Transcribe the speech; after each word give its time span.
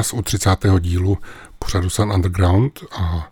Vás 0.00 0.12
u 0.12 0.22
30. 0.22 0.56
dílu 0.78 1.18
pořadu 1.58 1.90
Sun 1.90 2.12
Underground 2.12 2.80
a 2.92 3.30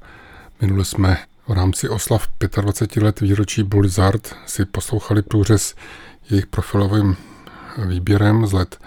minule 0.61 0.85
jsme 0.85 1.19
v 1.47 1.53
rámci 1.53 1.89
oslav 1.89 2.29
25 2.61 3.03
let 3.03 3.21
výročí 3.21 3.63
Blizzard 3.63 4.35
si 4.47 4.65
poslouchali 4.65 5.23
průřez 5.23 5.75
jejich 6.31 6.47
profilovým 6.47 7.17
výběrem 7.87 8.47
z 8.47 8.53
let 8.53 8.79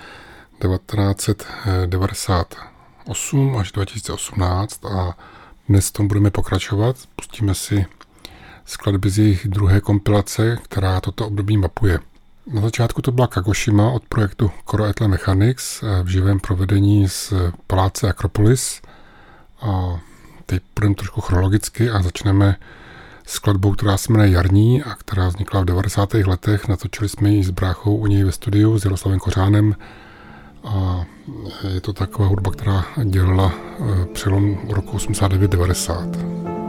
1998 0.61 3.57
až 3.57 3.71
2018 3.71 4.85
a 4.85 5.17
dnes 5.69 5.91
tom 5.91 6.07
budeme 6.07 6.31
pokračovat. 6.31 6.95
Pustíme 7.15 7.55
si 7.55 7.85
skladby 8.65 9.09
z 9.09 9.19
jejich 9.19 9.47
druhé 9.47 9.81
kompilace, 9.81 10.57
která 10.63 11.01
toto 11.01 11.27
období 11.27 11.57
mapuje. 11.57 11.99
Na 12.47 12.61
začátku 12.61 13.01
to 13.01 13.11
byla 13.11 13.27
Kagoshima 13.27 13.91
od 13.91 14.03
projektu 14.09 14.51
Coro 14.69 15.07
Mechanics 15.07 15.83
v 16.03 16.07
živém 16.07 16.39
provedení 16.39 17.09
z 17.09 17.33
paláce 17.67 18.09
Akropolis. 18.09 18.81
A 19.61 19.99
teď 20.45 20.61
půjdeme 20.73 20.95
trošku 20.95 21.21
chronologicky 21.21 21.89
a 21.89 22.01
začneme 22.01 22.55
skladbou, 23.25 23.71
která 23.71 23.97
se 23.97 24.11
jmenuje 24.11 24.31
Jarní 24.31 24.83
a 24.83 24.95
která 24.95 25.27
vznikla 25.27 25.61
v 25.61 25.65
90. 25.65 26.13
letech. 26.13 26.67
Natočili 26.67 27.09
jsme 27.09 27.29
ji 27.29 27.43
s 27.43 27.49
bráchou 27.49 27.95
u 27.95 28.07
něj 28.07 28.23
ve 28.23 28.31
studiu 28.31 28.79
s 28.79 28.85
Jaroslavem 28.85 29.19
Kořánem 29.19 29.75
a 30.63 31.05
je 31.73 31.81
to 31.81 31.93
taková 31.93 32.27
hudba, 32.27 32.51
která 32.51 32.85
dělala 33.03 33.53
eh, 33.53 34.05
přelom 34.05 34.57
roku 34.69 34.97
89-90. 34.97 36.60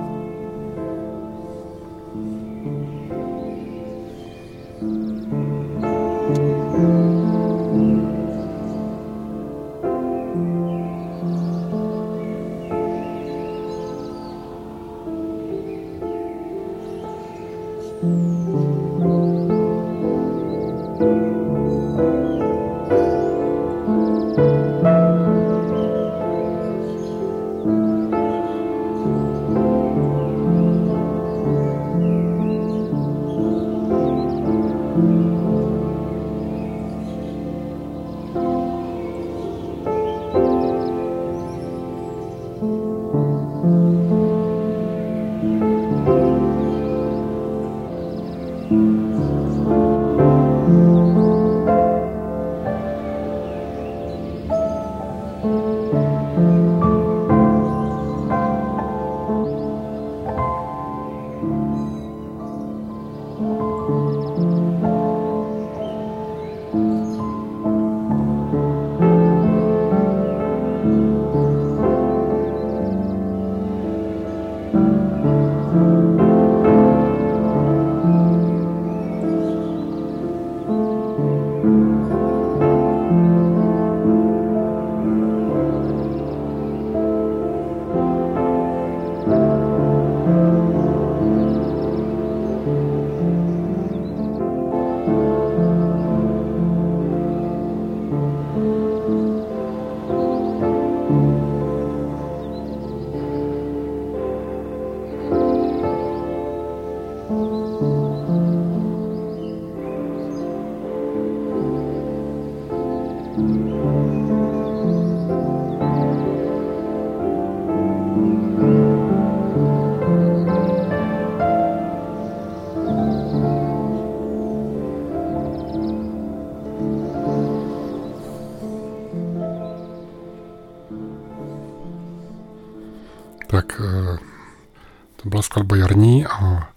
Skladba 135.73 135.77
Jarní 135.77 136.27
a 136.27 136.69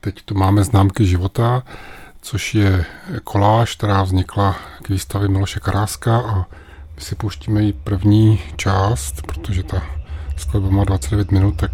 teď 0.00 0.22
tu 0.24 0.34
máme 0.34 0.64
známky 0.64 1.06
života, 1.06 1.62
což 2.22 2.54
je 2.54 2.84
koláž, 3.24 3.76
která 3.76 4.02
vznikla 4.02 4.56
k 4.82 4.88
výstavě 4.88 5.28
Miloše 5.28 5.60
Karáska 5.60 6.16
a 6.16 6.46
my 6.96 7.00
si 7.00 7.14
pouštíme 7.14 7.62
její 7.62 7.72
první 7.72 8.40
část, 8.56 9.22
protože 9.26 9.62
ta 9.62 9.82
skladba 10.36 10.70
má 10.70 10.84
29 10.84 11.30
minut, 11.32 11.56
tak 11.56 11.70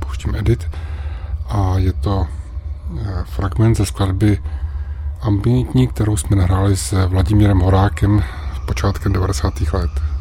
pouštím 0.00 0.34
edit 0.34 0.70
a 1.48 1.74
je 1.78 1.92
to 1.92 2.26
eh, 2.26 3.24
fragment 3.24 3.76
ze 3.76 3.86
skladby 3.86 4.42
Ambientní, 5.20 5.88
kterou 5.88 6.16
jsme 6.16 6.36
nahráli 6.36 6.76
s 6.76 7.06
Vladimírem 7.06 7.58
Horákem 7.58 8.24
počátkem 8.66 9.12
90. 9.12 9.60
let. 9.72 10.17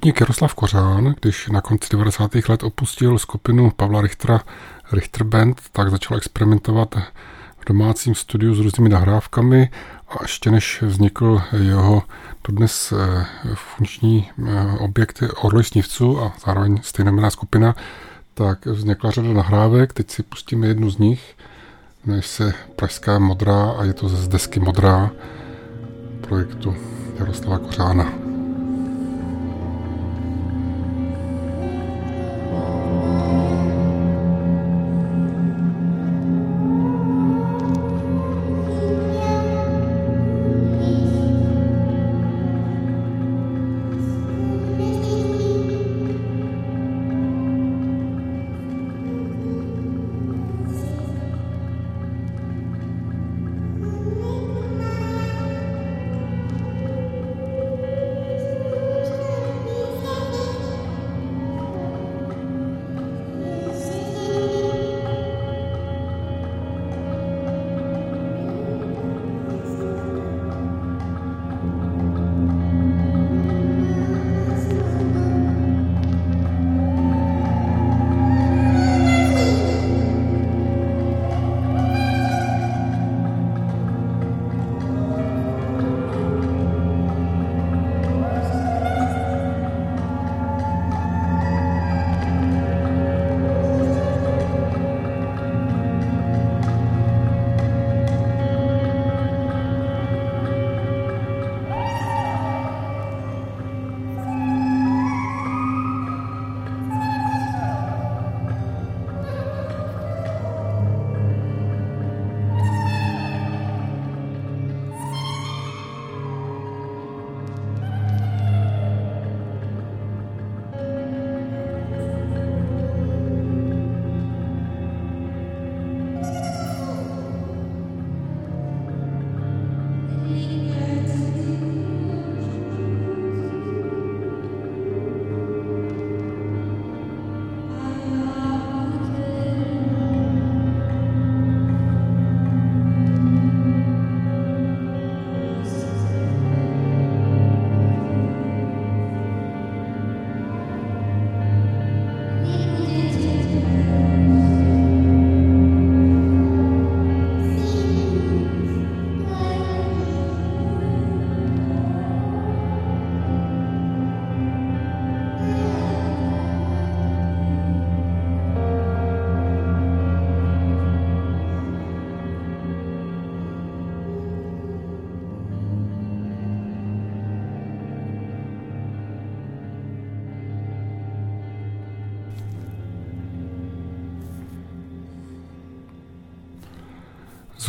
Hudebník 0.00 0.20
Jaroslav 0.20 0.54
Kořán, 0.54 1.14
když 1.20 1.48
na 1.48 1.60
konci 1.60 1.88
90. 1.92 2.30
let 2.48 2.62
opustil 2.62 3.18
skupinu 3.18 3.70
Pavla 3.70 4.00
Richtera 4.00 4.40
Richter 4.92 5.24
Band, 5.24 5.60
tak 5.72 5.90
začal 5.90 6.16
experimentovat 6.16 6.94
v 7.58 7.64
domácím 7.66 8.14
studiu 8.14 8.54
s 8.54 8.58
různými 8.58 8.88
nahrávkami 8.88 9.70
a 10.08 10.14
ještě 10.22 10.50
než 10.50 10.82
vznikl 10.82 11.42
jeho 11.58 12.02
dodnes 12.48 12.92
eh, 12.92 13.26
funkční 13.54 14.30
eh, 14.38 14.78
objekt 14.78 15.22
Orloj 15.36 15.64
snivců 15.64 16.22
a 16.22 16.32
zároveň 16.46 16.78
stejnomená 16.82 17.30
skupina, 17.30 17.74
tak 18.34 18.66
vznikla 18.66 19.10
řada 19.10 19.32
nahrávek. 19.32 19.92
Teď 19.92 20.10
si 20.10 20.22
pustíme 20.22 20.66
jednu 20.66 20.90
z 20.90 20.98
nich. 20.98 21.36
Jmenuje 22.04 22.22
se 22.22 22.54
Pražská 22.76 23.18
modrá 23.18 23.70
a 23.70 23.84
je 23.84 23.92
to 23.92 24.08
z 24.08 24.28
desky 24.28 24.60
Modrá 24.60 25.10
projektu 26.20 26.76
Jaroslava 27.18 27.58
Kořána. 27.58 28.30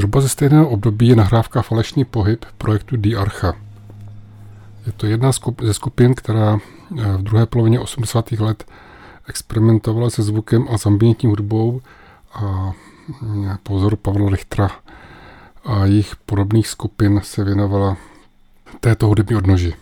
Zhruba 0.01 0.21
ze 0.21 0.29
stejného 0.29 0.69
období 0.69 1.07
je 1.07 1.15
nahrávka 1.15 1.61
Falešný 1.61 2.09
pohyb 2.09 2.45
projektu 2.57 2.97
Archa. 3.15 3.53
Je 4.85 4.91
to 4.91 5.05
jedna 5.05 5.31
ze 5.61 5.73
skupin, 5.73 6.15
která 6.15 6.57
eh, 6.57 7.17
v 7.17 7.21
druhé 7.21 7.45
polovině 7.45 7.79
80. 7.79 8.31
let 8.31 8.65
experimentovala 9.27 10.09
se 10.09 10.23
zvukem 10.23 10.65
a 10.69 10.77
s 10.77 10.85
hudbou 11.29 11.81
a 12.33 12.73
mm, 13.21 13.57
po 13.63 13.77
vzoru 13.77 13.95
Pavla 13.97 14.29
Richtera 14.29 14.69
a 15.65 15.85
jejich 15.85 16.15
podobných 16.15 16.67
skupin 16.67 17.21
se 17.23 17.43
věnovala 17.43 17.97
této 18.79 19.07
hudební 19.07 19.35
odnoži. 19.35 19.73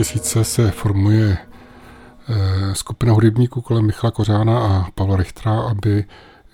2000 0.00 0.44
se 0.44 0.70
formuje 0.70 1.38
eh, 2.28 2.74
skupina 2.74 3.12
hudebníků 3.12 3.60
kolem 3.60 3.86
Michala 3.86 4.10
Kořána 4.10 4.58
a 4.58 4.86
Pavla 4.94 5.16
Richtera, 5.16 5.60
aby 5.60 6.04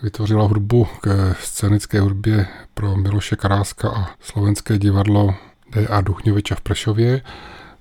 vytvořila 0.03 0.45
hudbu 0.45 0.87
k 1.01 1.35
scénické 1.41 2.01
hudbě 2.01 2.47
pro 2.75 2.97
Miloše 2.97 3.37
Karáska 3.37 3.91
a 3.91 4.11
slovenské 4.21 4.79
divadlo 4.79 5.35
D.A. 5.71 6.01
Duchňoviča 6.01 6.55
v 6.55 6.61
Prešově. 6.61 7.23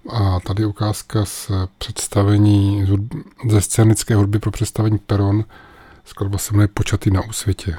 A 0.09 0.39
tady 0.39 0.65
ukázka 0.65 1.25
z 1.25 1.51
představení 1.77 2.87
ze 3.49 3.61
scénické 3.61 4.15
hudby 4.15 4.39
pro 4.39 4.51
představení 4.51 4.97
Peron. 4.97 5.45
Skladba 6.03 6.37
se 6.37 6.53
jmenuje 6.53 6.67
Počatý 6.67 7.11
na 7.11 7.21
úsvětě. 7.21 7.75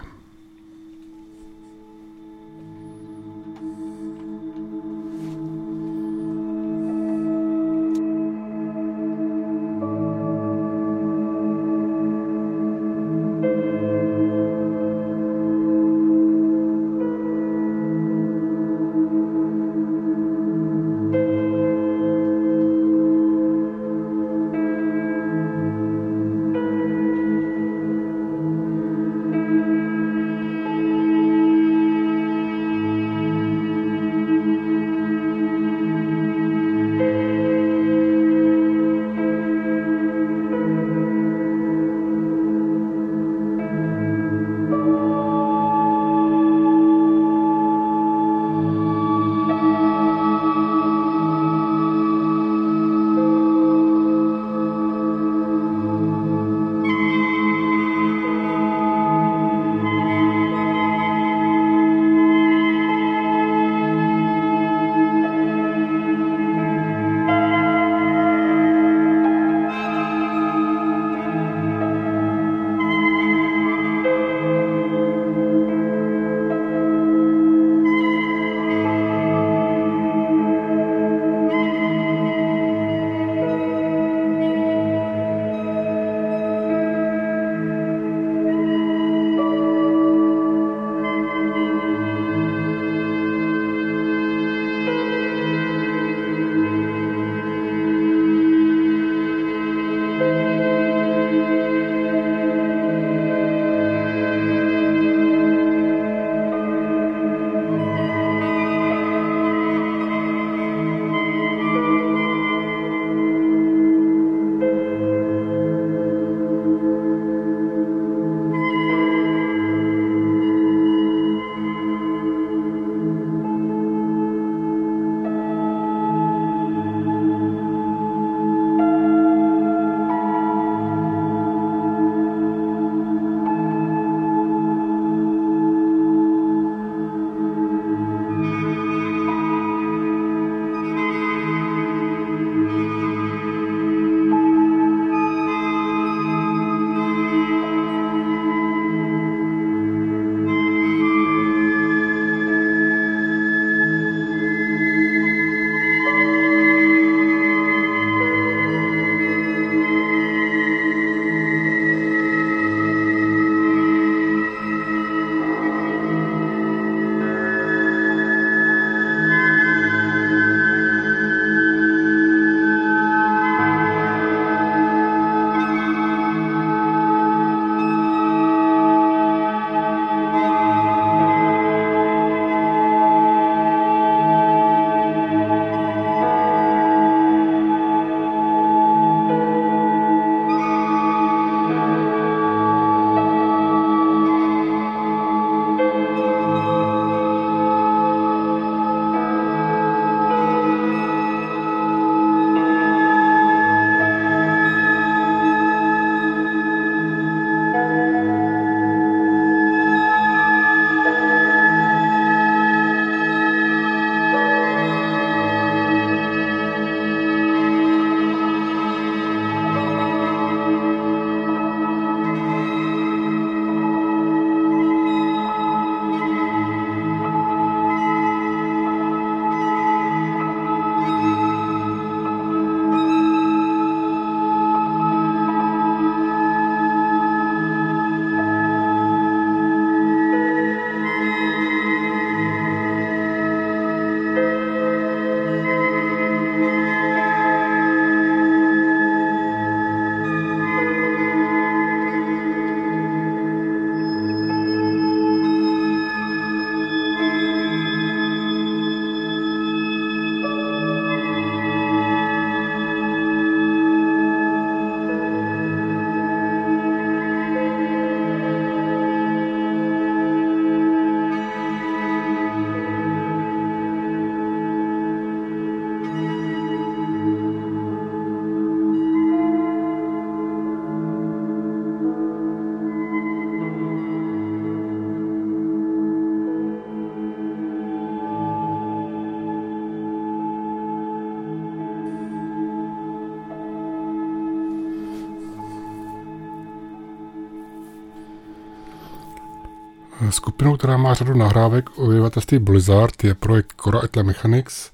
Skupinou, 300.36 300.76
která 300.76 300.96
má 300.96 301.14
řadu 301.14 301.34
nahrávek 301.34 301.98
o 301.98 302.06
vydavatelství 302.06 302.58
Blizzard, 302.58 303.24
je 303.24 303.34
projekt 303.34 303.72
Cora 303.84 304.00
Etle 304.04 304.22
Mechanics 304.22 304.90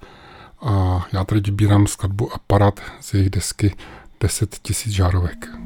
a 0.61 1.07
já 1.13 1.25
tady 1.25 1.41
vybírám 1.41 1.87
skladbu 1.87 2.35
Aparat 2.35 2.81
z 3.01 3.15
jejich 3.15 3.31
desky 3.31 3.77
10 4.21 4.59
000 4.87 4.93
žárovek. 4.93 5.62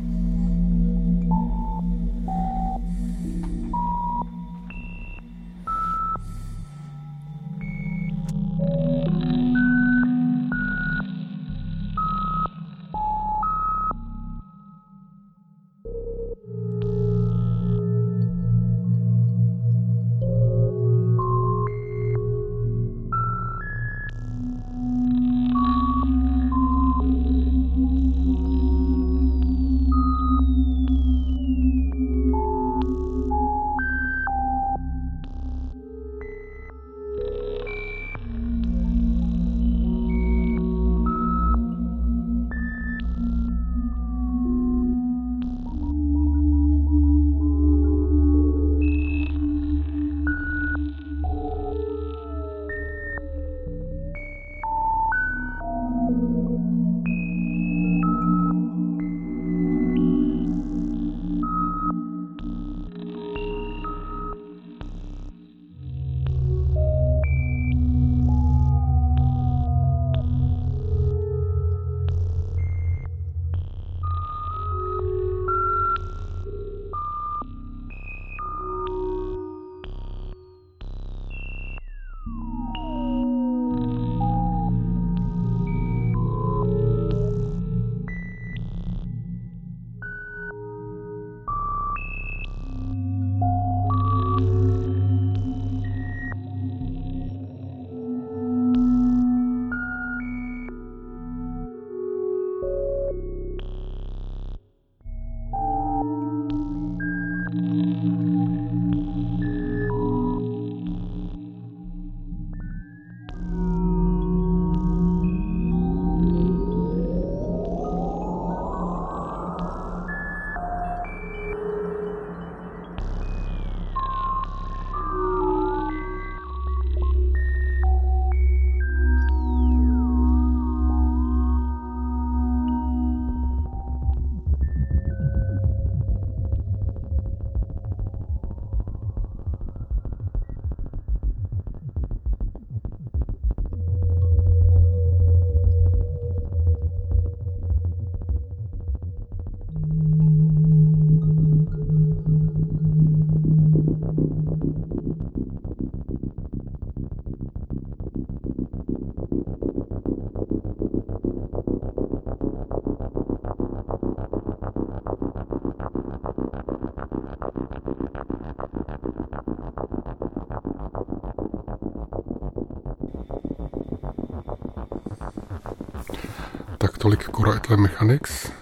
Cora 177.36 177.56
Etle 177.56 177.76
Mechanics. 177.76 178.52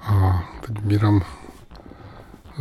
A 0.00 0.44
teď 0.60 0.80
bírám 0.80 1.22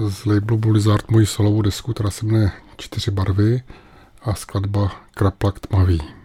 z 0.07 0.25
labelu 0.25 0.57
Blizzard 0.57 1.11
moji 1.11 1.25
solovou 1.25 1.61
desku, 1.61 1.93
která 1.93 2.09
se 2.09 2.25
jmenuje 2.25 2.51
Čtyři 2.77 3.11
barvy 3.11 3.61
a 4.21 4.33
skladba 4.33 4.91
Kraplak 5.11 5.59
tmavý. 5.59 6.16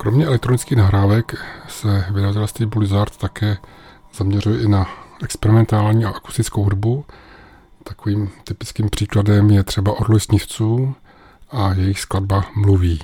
Kromě 0.00 0.26
elektronických 0.26 0.78
nahrávek 0.78 1.34
se 1.68 2.04
vydavatelství 2.10 2.66
Blizzard 2.66 3.16
také 3.16 3.56
zaměřuje 4.14 4.62
i 4.62 4.68
na 4.68 4.86
experimentální 5.22 6.04
a 6.04 6.08
akustickou 6.08 6.64
hudbu. 6.64 7.04
Takovým 7.84 8.30
typickým 8.44 8.90
příkladem 8.90 9.50
je 9.50 9.64
třeba 9.64 10.00
Orloj 10.00 10.20
snivců 10.20 10.94
a 11.50 11.72
jejich 11.74 12.00
skladba 12.00 12.44
Mluví. 12.56 13.00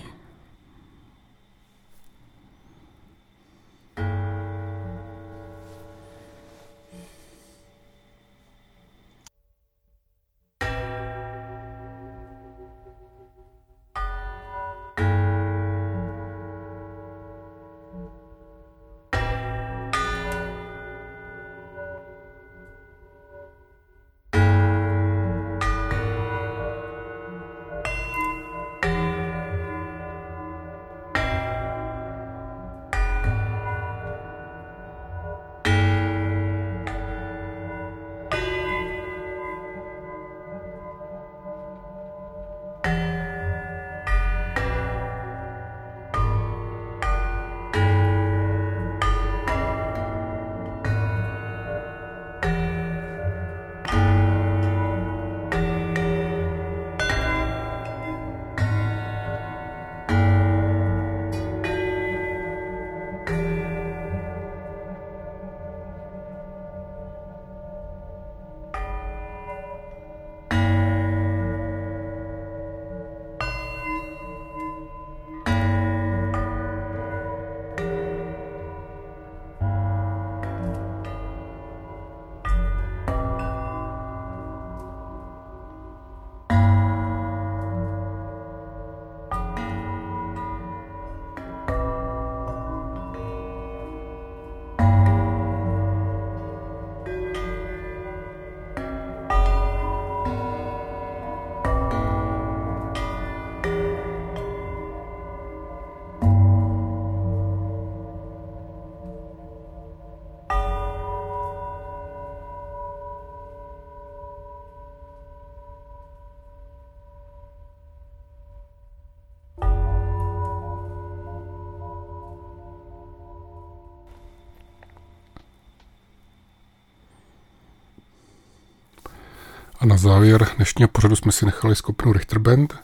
Na 129.86 129.96
závěr 129.96 130.48
dnešního 130.56 130.88
pořadu 130.88 131.16
jsme 131.16 131.32
si 131.32 131.46
nechali 131.46 131.76
skupinu 131.76 132.12
Richterband 132.12 132.74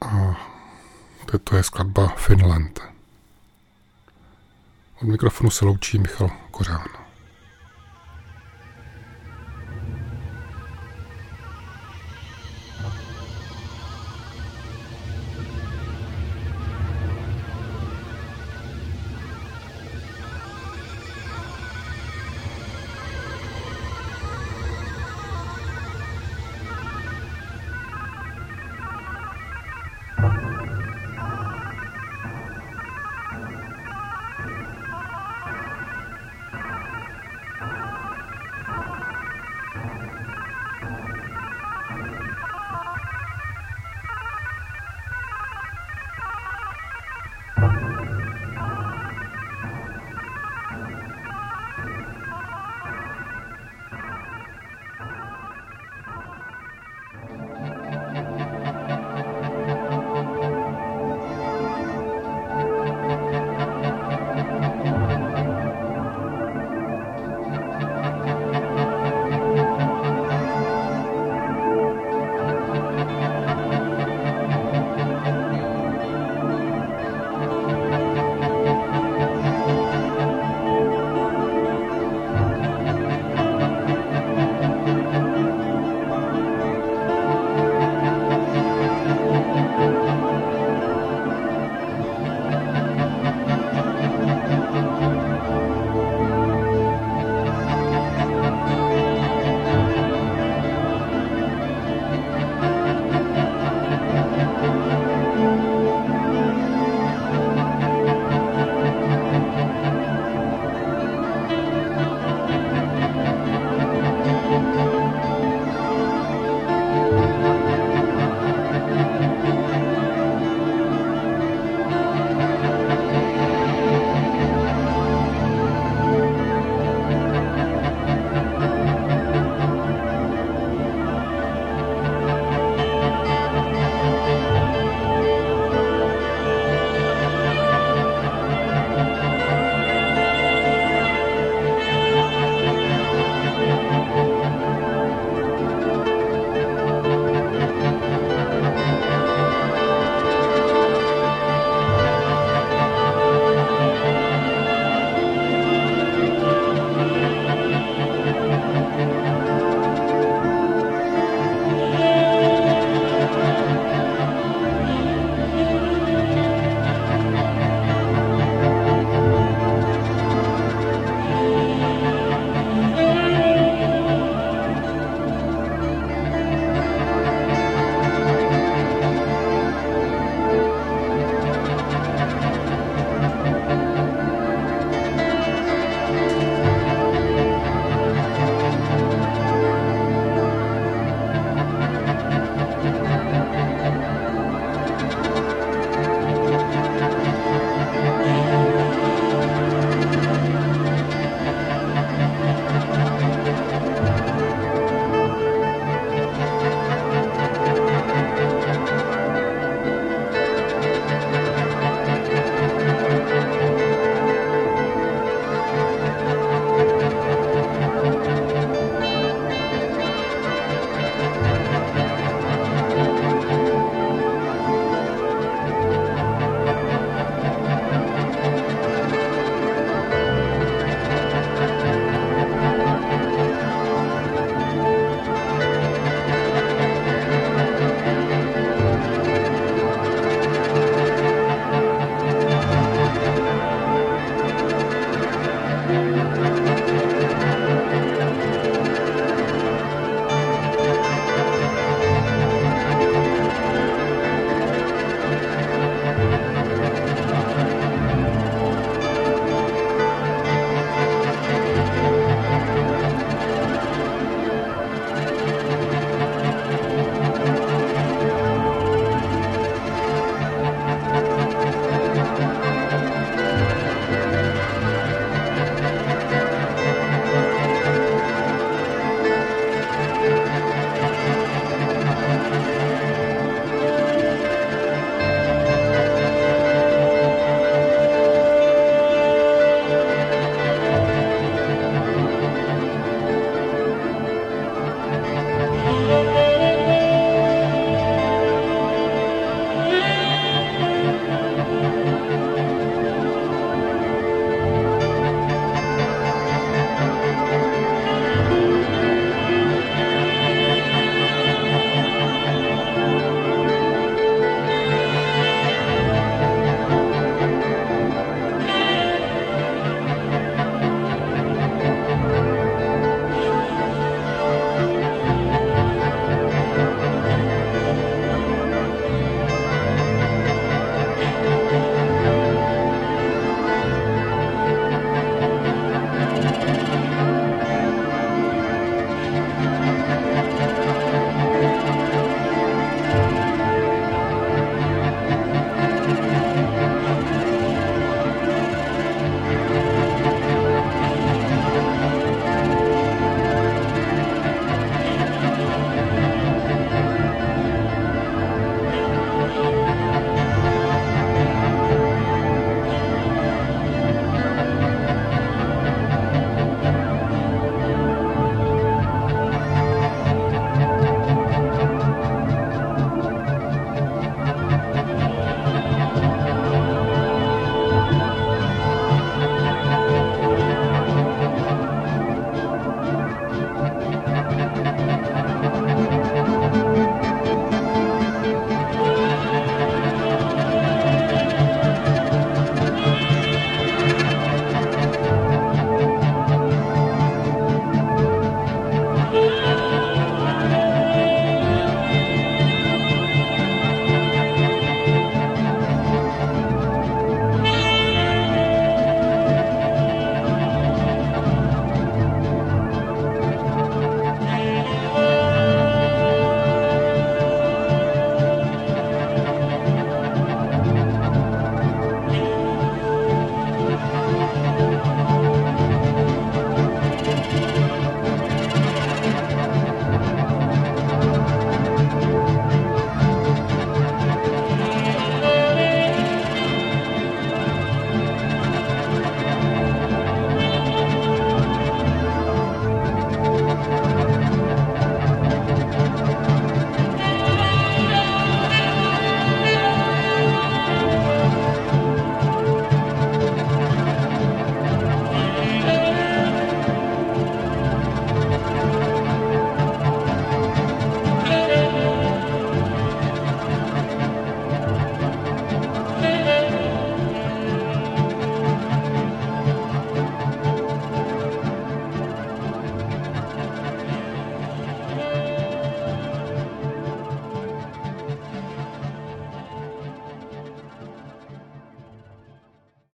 a 0.00 0.36
to 1.44 1.56
je 1.56 1.62
skladba 1.62 2.08
Finland. 2.08 2.80
Od 5.02 5.08
mikrofonu 5.08 5.50
se 5.50 5.64
loučí 5.64 5.98
Michal 5.98 6.30
Kořán. 6.50 6.97